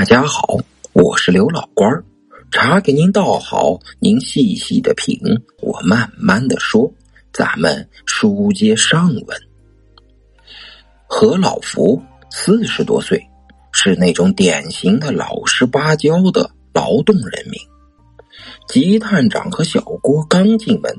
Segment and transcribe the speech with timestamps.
[0.00, 0.56] 大家好，
[0.94, 2.02] 我是刘老官儿，
[2.50, 5.20] 茶给您倒好，您细细的品，
[5.60, 6.90] 我慢慢的说。
[7.34, 9.38] 咱们书接上文，
[11.06, 13.22] 何老福四十多岁，
[13.72, 17.60] 是那种典型的老实巴交的劳动人民。
[18.68, 20.90] 吉探长和小郭刚进门，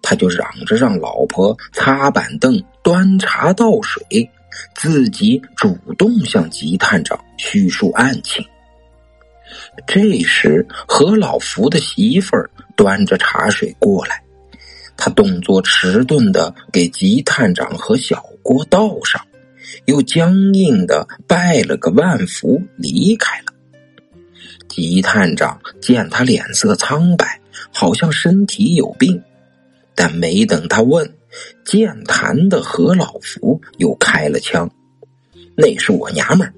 [0.00, 4.30] 他就嚷着让老婆擦板凳、端茶倒水，
[4.74, 8.44] 自己主动向吉探长叙述案情。
[9.86, 14.22] 这时，何老福的媳妇儿端着茶水过来。
[14.96, 19.20] 他动作迟钝的给吉探长和小郭倒上，
[19.86, 23.46] 又僵硬的拜了个万福，离开了。
[24.68, 27.40] 吉探长见他脸色苍白，
[27.72, 29.22] 好像身体有病，
[29.94, 31.12] 但没等他问，
[31.64, 34.70] 健谈的何老福又开了枪
[35.56, 36.54] ：“那是我娘们儿，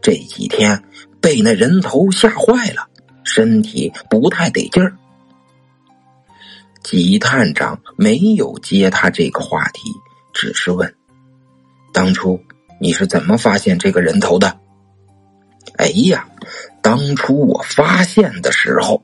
[0.00, 0.82] 这几天
[1.20, 2.88] 被那人头吓坏了，
[3.24, 4.96] 身体不太得劲儿。”
[6.82, 9.90] 吉探长没有接他这个话题，
[10.32, 10.94] 只是问
[11.92, 12.40] ：“当初
[12.80, 14.58] 你是怎么发现这个人头的？”
[15.76, 16.28] 哎呀，
[16.82, 19.02] 当初我发现的时候，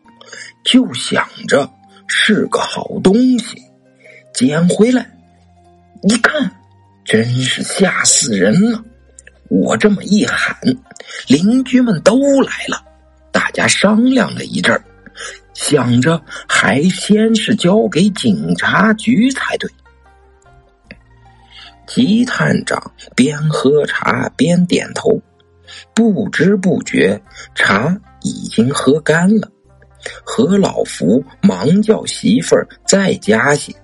[0.65, 1.71] 就想着
[2.07, 3.63] 是个好东西，
[4.35, 5.16] 捡回来
[6.09, 6.49] 一看，
[7.05, 8.83] 真是吓死人了。
[9.49, 10.57] 我这么一喊，
[11.27, 12.81] 邻居们都来了，
[13.33, 14.83] 大家商量了一阵儿。
[15.53, 19.69] 想着还先是交给警察局才对。
[21.87, 22.81] 吉探长
[23.15, 25.21] 边喝茶边点头，
[25.93, 27.21] 不知不觉
[27.55, 29.51] 茶已经喝干了。
[30.23, 33.75] 何老福忙叫媳妇儿再加些，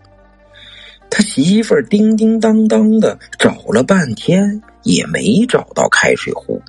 [1.14, 6.62] 他媳妇儿叮叮当当的找了半天也没找到开水壶，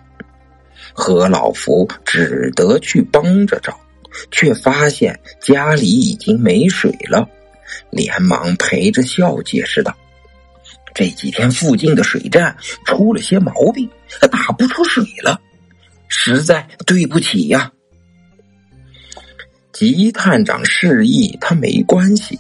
[0.92, 3.80] 何老福只得去帮着找。
[4.30, 7.28] 却发现家里已经没水了，
[7.90, 9.92] 连忙陪着笑解释道
[10.94, 12.56] ：“这几天附近的水站
[12.86, 13.90] 出了些毛病，
[14.32, 15.42] 打不出水了，
[16.08, 17.72] 实在对不起呀。”
[19.74, 22.38] 吉探长示意他没关系，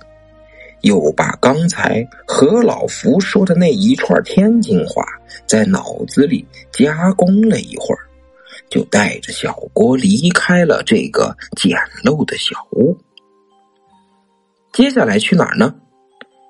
[0.83, 5.03] 又把刚才何老福说的那一串天津话
[5.45, 7.99] 在脑子里加工了一会儿。
[8.69, 12.97] 就带着小郭离开了这个简陋的小屋。
[14.71, 15.75] 接下来去哪儿呢？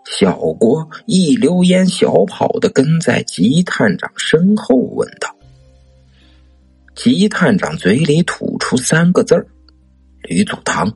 [0.06, 5.36] 小郭一溜烟小跑的跟在吉探长身后问道。
[6.96, 9.46] 吉探长嘴里吐出三个字儿
[10.24, 10.92] ：“吕祖堂。”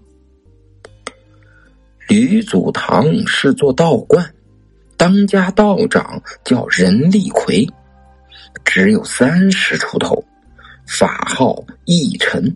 [2.07, 4.33] 吕祖堂是座道观，
[4.95, 7.67] 当家道长叫任立奎，
[8.63, 10.23] 只有三十出头。
[10.85, 12.55] 法号义尘，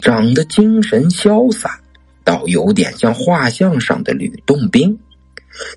[0.00, 1.80] 长得精神潇洒，
[2.22, 4.96] 倒有点像画像上的吕洞宾。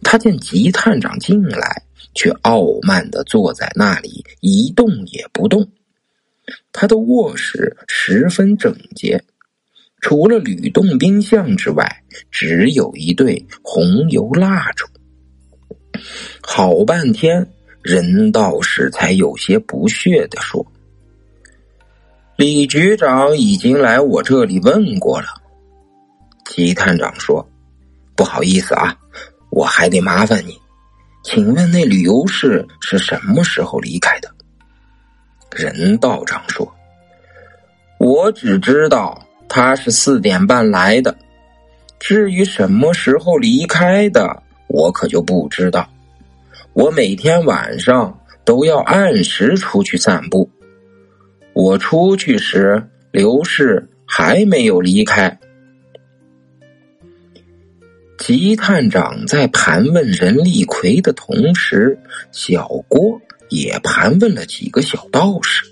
[0.04, 1.82] 他见吉探长进来，
[2.14, 5.68] 却傲慢的坐在那里一动也不动。
[6.72, 9.24] 他的卧室十分整洁，
[10.08, 11.86] 除了吕洞宾像之外，
[12.32, 14.88] 只有一对红油蜡烛。
[16.42, 17.46] 好半天，
[17.82, 20.66] 任道士才有些不屑的说。
[22.38, 25.28] 李局长已经来我这里问过了。
[26.46, 27.46] 齐探长说
[28.16, 28.96] ：“不好意思啊，
[29.50, 30.58] 我还得麻烦你，
[31.22, 34.34] 请问那旅游士是什么时候离开的？”
[35.54, 36.66] 任道长说
[38.00, 41.18] ：“我只知道他是四点半来的，
[42.00, 45.90] 至于什么时候离开的，我可就不知道。
[46.74, 50.50] 我每天晚上都要按时出去散步。”
[51.54, 55.40] 我出去时，刘氏还没有离开。
[58.20, 61.98] 吉探长在盘问任立奎的同时，
[62.32, 63.20] 小郭
[63.50, 65.64] 也盘问了几个小道士。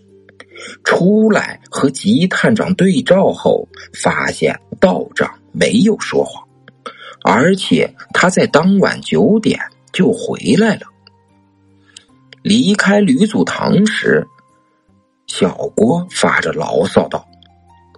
[0.84, 3.68] 出来和吉探长对照后，
[4.02, 6.48] 发现道长没有说谎，
[7.22, 9.60] 而且他在当晚九点
[9.92, 10.88] 就回来了。
[12.42, 14.26] 离开吕祖堂时。
[15.28, 17.28] 小郭发着牢骚道：“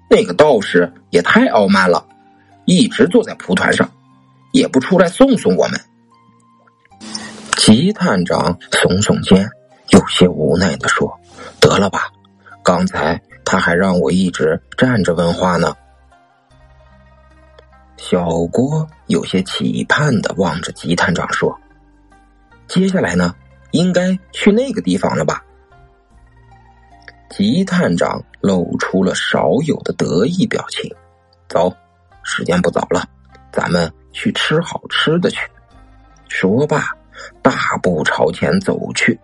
[0.09, 2.07] 那个道士也太傲慢了，
[2.65, 3.91] 一直坐在蒲团上，
[4.53, 5.80] 也不出来送送我们。”
[7.57, 9.47] 吉探长耸耸肩，
[9.89, 11.19] 有些无奈的说
[11.59, 12.09] ：“得了吧，
[12.63, 15.73] 刚才他还让我一直站着问话呢。”
[17.95, 21.57] 小郭有些期盼的望着吉探长说
[22.67, 23.33] ：“接下来呢，
[23.71, 25.41] 应该去那个地方了吧？”
[27.31, 30.94] 吉探长露出了少有的得意表情。
[31.49, 31.73] 走，
[32.23, 33.07] 时间不早了，
[33.51, 35.39] 咱们去吃好吃的去。
[36.27, 36.95] 说罢，
[37.41, 39.19] 大步朝前走去。